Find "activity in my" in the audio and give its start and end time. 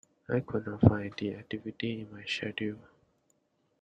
1.35-2.23